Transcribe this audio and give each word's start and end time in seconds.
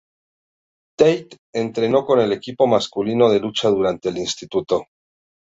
Tate 0.97 1.37
entrenó 1.53 2.03
con 2.07 2.19
el 2.21 2.31
equipo 2.33 2.65
masculino 2.65 3.29
de 3.29 3.39
lucha 3.39 3.69
durante 3.69 4.09
el 4.09 4.17
instituto. 4.17 4.87